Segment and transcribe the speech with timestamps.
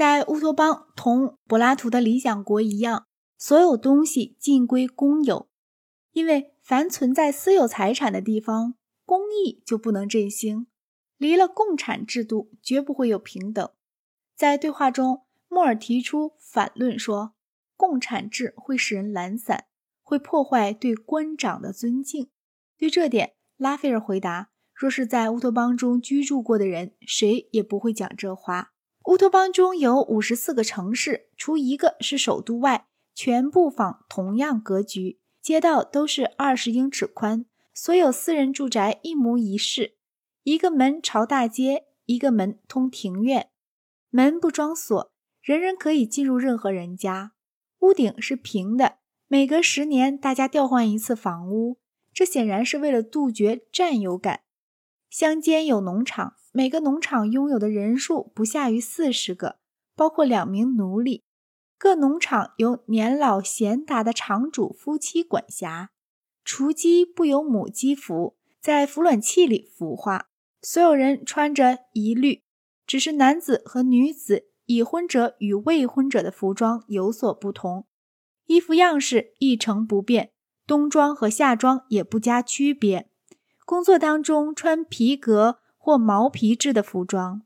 [0.00, 3.06] 在乌托邦，同柏拉图的理想国一样，
[3.36, 5.50] 所有东西尽归公有，
[6.12, 10.68] 因为凡存在私有财产的地方，公益就不能振兴。
[11.18, 13.70] 离了共产制度，绝不会有平等。
[14.34, 17.34] 在对话中，莫尔提出反论说，
[17.76, 19.66] 共产制会使人懒散，
[20.02, 22.30] 会破坏对官长的尊敬。
[22.78, 28.72] 对这点，拉斐尔回答：若是在乌托邦中居住过的人，谁也不会讲这话。
[29.06, 39.96] 乌托邦中有五十四个城市，除一个是首都外，全部仿同样格局，街道都是二十英尺宽，所有私人住宅一模一式。
[40.42, 43.48] 一个门朝大街，一个门通庭院，
[44.10, 45.10] 门不装锁，
[45.40, 47.32] 人人可以进入任何人家。
[47.80, 51.78] 屋顶是平的，每隔十年大家调换一次房屋，
[52.12, 54.42] 这显然是为了杜绝占有感。
[55.08, 59.58] 乡间有农场，每个农场拥有的人数不下于四十个，
[59.94, 61.22] 包括两名奴隶。
[61.78, 65.90] 各农场由年老贤达的场主夫妻管辖。
[66.44, 70.26] 雏鸡不由母鸡孵，在孵卵器里孵化。
[70.60, 72.42] 所有人穿着一律，
[72.84, 77.86] 只是男子和女子、已婚者与未婚者的服装有所不同，
[78.46, 80.32] 衣服样式一成不变，
[80.66, 83.08] 冬装和夏装也不加区别。
[83.64, 87.42] 工作当中穿皮革或毛皮制的服装，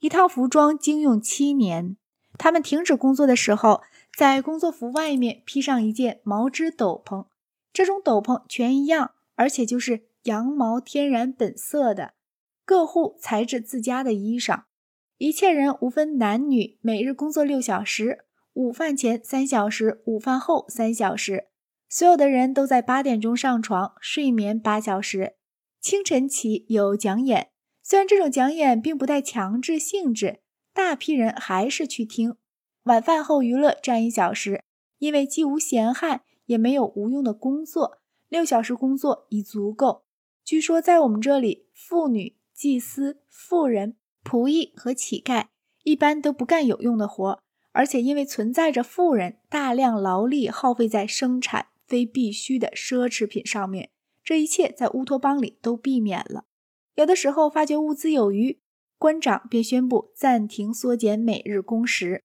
[0.00, 1.96] 一套服装经用七年。
[2.36, 3.82] 他们停止工作的时候，
[4.16, 7.26] 在工作服外面披上一件毛织斗篷，
[7.72, 12.12] 这种斗篷全一样，而且就是羊毛天然本色的。
[12.66, 14.64] 各户裁制自家的衣裳，
[15.16, 21.46] 一切人无分男女，每日工作六小时，午饭前三小时，午饭后三小时。
[21.88, 25.36] 所有的人都在八点钟上床，睡眠八小时。
[25.80, 27.48] 清晨起有讲演，
[27.88, 30.40] 虽然这种讲演并不带强制性质，
[30.74, 32.36] 大批人还是去听。
[32.82, 34.62] 晚饭后娱乐占一小时，
[34.98, 40.04] 因为既无闲汉，也没有无用的工作，六小时工作已足够。
[40.44, 42.36] 据说在我们这里，妇女。
[42.52, 45.44] 祭司、妇人、仆役和乞丐
[45.84, 47.40] 一般都不干有用的活，
[47.70, 53.90] 而且因为存在着富人大量劳力耗费在生产非必需的奢侈品上面，
[54.24, 56.46] 这一切在乌托邦里都避免了。
[56.98, 58.58] 有的时候发觉物资有余，
[58.98, 62.24] 官长便宣布暂停缩减每日工时。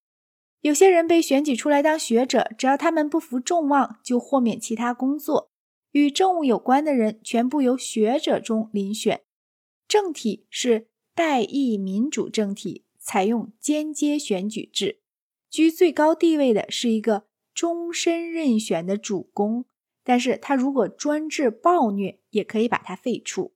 [0.61, 5.51] 有些人被选举出来当学者，只要他们不负众望，就豁免其他工作。
[5.91, 9.21] 与政务有关的人全部由学者中遴选。
[9.87, 15.01] 政体是代议民主政体，采用间接选举制。
[15.51, 19.65] 居最高地位的是一个终身任选的主公，
[20.03, 23.52] 但是他如果专制暴虐，也可以把他废除。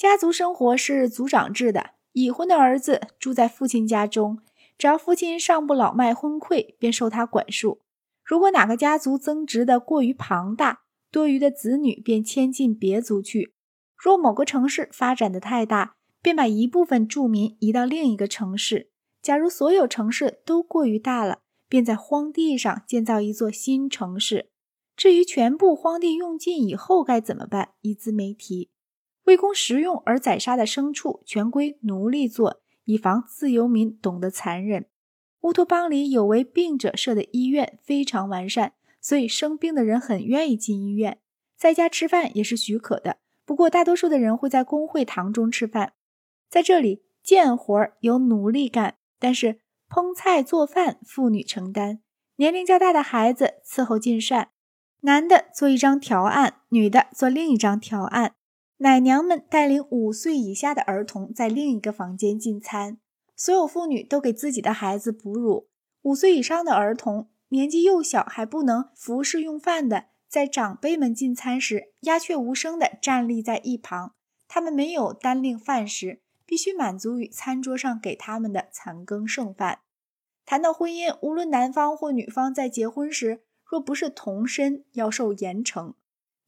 [0.00, 4.38] 家族生活是族长制的，已婚的儿子住在父亲家中，
[4.78, 7.82] 只要父亲尚不老迈昏聩，便受他管束。
[8.24, 13.52] 如果哪个家族增值的过于庞大，多余的子女便迁进别族去。
[13.94, 18.88] 若某个城市发展的太大，便把一部分住民移到另一个城市。
[19.20, 24.48] 假如所有城市都过于大了，便在荒地上建造一座新城市。
[24.96, 28.70] 至于全部荒地用尽以后该怎么办，一字没提。
[29.30, 34.86] 为供食用而宰杀的牲畜，全归奴隶做，以防自由民懂得残忍。
[35.42, 41.18] 乌托邦里有为病者设的医院非常完善，所以生病的人很愿意进医院。
[41.56, 43.18] 在家吃饭也是许可的。
[43.44, 45.92] 不过，大多数的人会在公会堂中吃饭。
[46.48, 52.00] 在这里，贱活儿由奴隶干，但是烹菜做饭妇女承担。
[52.36, 54.50] 年龄较大的孩子伺候进膳，
[55.02, 58.34] 男的做一张条案，女的做另一张条案。
[58.82, 62.96] 奶娘们带领五岁以下的儿童在另一个房间进餐。
[63.36, 65.68] 所有妇女都给自己的孩子哺乳。
[66.00, 70.06] 五岁以上的儿童，年纪幼小还不能服侍用饭的。
[70.26, 74.14] 在长辈们进餐时，鸦雀无声地站立在一旁。
[74.48, 79.80] 他们没有单令饭食，必须满足于餐桌上给他们的残羹剩饭。
[80.46, 85.92] 谈到婚姻，无论男方或女方在结婚时，若不是同身，要受严惩。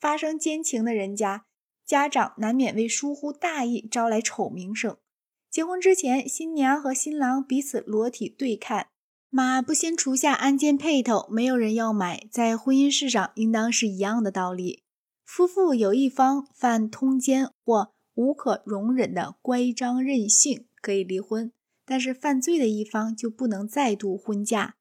[0.00, 1.44] 发生奸情的人家，
[1.86, 4.96] 家长难免为疏忽大意招来丑名声。
[5.50, 8.86] 结婚之前，新娘和新郎彼此裸体对看。
[9.28, 12.26] 马不先除下鞍肩辔头，没有人要买。
[12.30, 14.82] 在婚姻事上，应当是一样的道理。
[15.24, 21.50] 夫妇有一方犯通奸或无可容忍的乖张任性，可以离婚；
[21.86, 24.74] 但是犯罪的一方就不能再度婚嫁。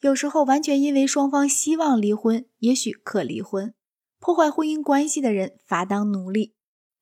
[0.00, 3.72] 有时候，完全因为双方希望离婚，也许可离婚。
[4.22, 6.54] 破坏婚姻关系的人，罚当奴隶。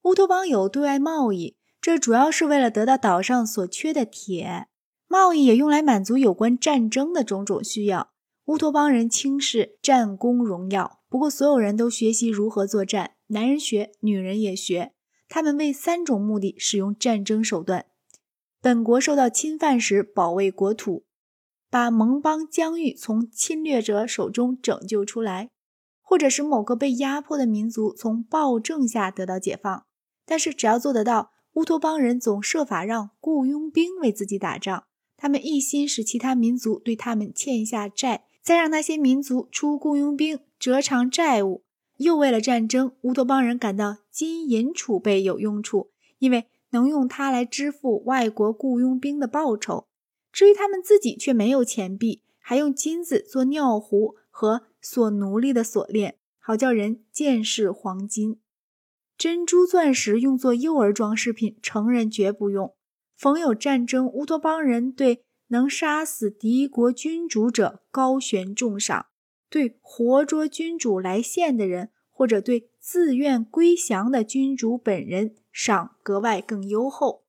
[0.05, 4.69] 乌托邦有对外贸易，这主要是为了得到岛上所缺的铁。
[5.07, 8.13] 贸易也用来满足有关战争的种种需要。
[8.47, 14.95] 乌托邦人轻视战功荣耀，不过所有人都学习如何作战，男人学，女人也学。
[15.29, 17.85] 他们为三种目的使用战争手段：
[18.63, 21.05] 本国受到侵犯时保卫国土，
[21.69, 25.51] 把盟邦疆域从侵略者手中拯救出来。
[26.11, 29.85] 或者使某个被压迫的民族从暴政下得到解放，
[30.27, 34.83] 但是只要做得到，乌托邦人总设法让雇佣兵为自己打仗。
[35.17, 41.63] 他们一心使其他民族对他们欠下债，再让那些民族出雇佣兵折偿债务。
[41.99, 49.87] 又为了战争，乌托邦人感到金银储备有用处，因为能用它来支付外国雇佣兵的报酬。
[50.33, 54.63] 至于他们自己，却没有钱币，还用金子做尿壶和。
[54.81, 58.41] 所奴隶的锁链，好叫人见识黄金、
[59.17, 62.75] 珍珠、钻石，用作幼儿装饰品，成人绝不用。
[63.17, 69.07] 逢有战争，乌托邦人对能杀死敌国君主者高悬重赏，
[69.51, 77.25] 对活捉君主来献的人，或者对自愿归降的君主本人，赏格外更优厚。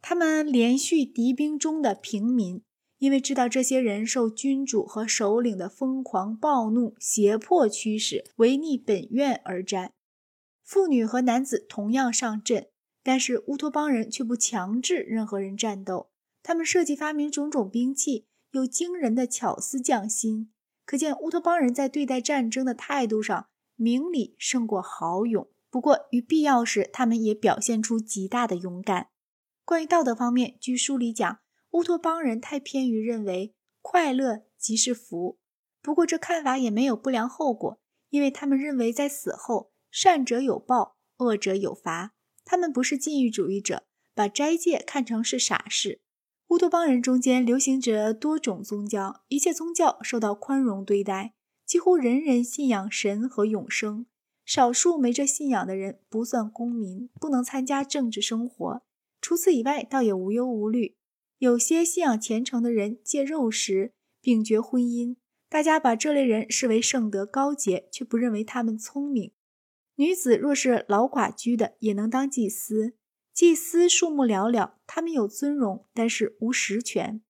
[0.00, 2.62] 他们连续敌兵中的平民。
[3.02, 9.92] 因为知道这些人受君主和首领的疯狂暴怒胁迫驱使，违逆本愿而战。
[10.62, 12.68] 妇女和男子同样上阵，
[13.02, 16.10] 但是乌托邦人却不强制任何人战斗。
[16.44, 20.52] 他们设计发明种种兵器，有惊人的巧思匠心。
[20.84, 25.48] 可见乌托邦人在对待战争的态度上，明理胜过豪勇。
[25.68, 29.08] 不过，于必要时，他们也表现出极大的勇敢。
[29.64, 31.40] 关于道德方面，据书里讲。
[31.72, 35.38] 乌托邦人太偏于认为快乐即是福，
[35.80, 37.80] 不过这看法也没有不良后果，
[38.10, 42.14] 因为他们认为在死后善者有报，恶者有罚。
[42.44, 43.84] 他们不是禁欲主义者，
[44.14, 46.02] 把斋戒看成是傻事。
[46.48, 51.34] 乌托邦人中间流行着多种宗教，一切宗教受到宽容对待，
[51.64, 54.04] 几乎人人信仰神和永生。
[54.44, 58.82] 少数没这信仰的人不算公民，不能参加政治生活。
[59.20, 60.96] 除此以外，倒也无忧无虑。
[61.42, 65.16] 有些信仰虔诚的人戒肉食，并绝婚姻。
[65.48, 69.32] 大家把这类人视为圣德高洁，却不认为他们聪明。
[69.96, 72.94] 女子若是老寡居的，也能当祭司。
[73.34, 77.20] 祭司数目寥寥，他们有尊荣，但是无实权。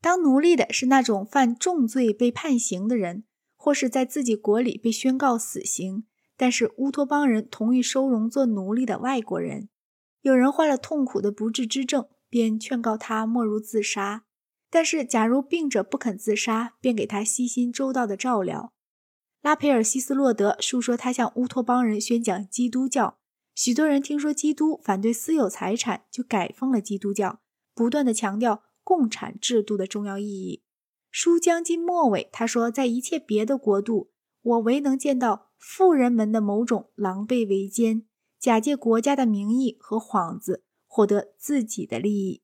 [0.00, 3.22] 当奴隶的是那种犯重罪被判刑的人，
[3.54, 6.04] 或是在自己国里被宣告死刑，
[6.36, 9.68] 但是乌托邦人同意收容做奴隶的外国人。
[10.22, 12.08] 有人患了痛苦的不治之症。
[12.32, 14.24] 便劝告他莫如自杀，
[14.70, 18.72] 但是假如病者不肯自杀，便给他悉心周到的照料。
[19.42, 23.18] 拉斐尔西斯洛德述说他向乌托邦人宣讲基督教，
[23.54, 27.40] 许多人听说基督反对私有财产，就改封了基督教，
[27.74, 30.62] 不断的强调共产制度的重要意义。
[31.10, 38.06] 书将近末尾，他说，在一切别的国度，我唯能见到富人们的某种狼狈为奸，
[38.38, 40.64] 假借国家的名义和幌子。
[40.92, 42.42] 获得自己的利益。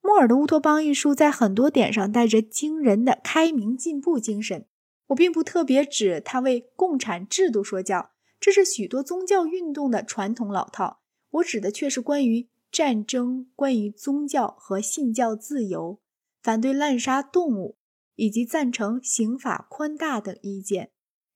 [0.00, 4.66] 莫尔的《乌托邦》一书在很多点上带着惊人的开明进步精神。
[5.08, 11.02] 我并不特别指他为共产制度说教，这是许多宗教运动的传统老套。
[11.32, 16.00] 我指的却是关于战争、关于宗教和信教自由、
[16.42, 17.76] 反对滥杀动物
[18.14, 20.92] 以及赞成刑法宽大等意见。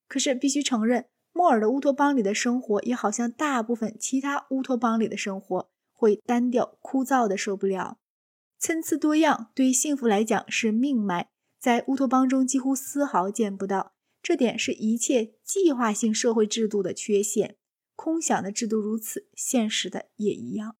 [0.08, 5.73] 可是必须承认，莫尔的《乌托邦》里的生活也好像大部分其他乌托邦里的生活。
[5.94, 7.98] 会单调枯燥的受不了，
[8.58, 13.94] 参差多样对幸福来讲是命脉，在乌托邦中几乎丝毫见不到。
[14.22, 17.56] 这点是一切计划性社会制度的缺陷。
[17.94, 20.76] 空想的制度如此，现实的也一样。